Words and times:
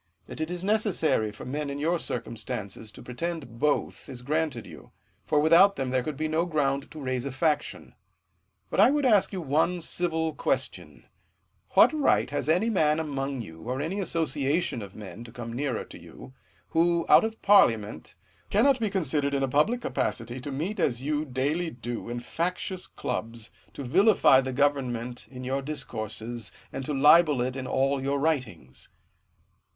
That 0.25 0.41
it 0.41 0.49
is 0.49 0.63
necessary 0.63 1.31
for 1.31 1.45
men 1.45 1.69
in 1.69 1.77
your 1.77 1.99
circumstances 1.99 2.91
to 2.93 3.03
pretend 3.03 3.59
both, 3.59 4.09
is 4.09 4.23
granted 4.23 4.65
you; 4.65 4.93
for 5.27 5.39
without 5.39 5.75
them 5.75 5.91
there 5.91 6.01
could 6.01 6.17
be 6.17 6.27
no 6.27 6.47
ground 6.47 6.89
to 6.89 6.99
raise 6.99 7.23
a 7.23 7.31
faction. 7.31 7.93
But 8.71 8.79
I 8.79 8.89
would 8.89 9.05
ask 9.05 9.31
you 9.31 9.41
one 9.41 9.79
civil 9.83 10.33
question, 10.33 11.05
AVhat 11.75 11.91
right 11.93 12.29
has 12.31 12.49
any 12.49 12.67
man 12.71 12.99
among 12.99 13.43
you, 13.43 13.61
or 13.61 13.79
any 13.79 14.01
asso 14.01 14.25
ciation 14.25 14.81
of 14.81 14.95
men 14.95 15.23
(to 15.23 15.31
come 15.31 15.53
nearer 15.53 15.85
to 15.85 15.99
you), 16.01 16.33
who, 16.69 17.05
out 17.07 17.23
of 17.23 17.39
parliament, 17.43 18.15
cannot 18.49 18.79
be 18.79 18.89
considered 18.89 19.35
in 19.35 19.43
a 19.43 19.47
public 19.47 19.81
capacity, 19.81 20.39
to 20.39 20.51
meet 20.51 20.79
as 20.79 21.03
you 21.03 21.25
daily 21.25 21.69
do 21.69 22.09
in 22.09 22.21
factious 22.21 22.87
clubs, 22.87 23.51
to 23.73 23.83
vilify 23.83 24.41
the 24.41 24.51
government 24.51 25.27
in 25.29 25.43
your 25.43 25.61
discourses, 25.61 26.51
and 26.73 26.85
to 26.85 26.91
libel 26.95 27.39
it 27.39 27.55
in 27.55 27.67
all 27.67 28.01
your 28.01 28.19
writings? 28.19 28.89